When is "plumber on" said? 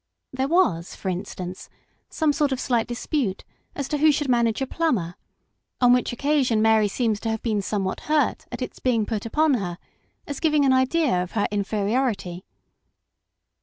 4.65-5.93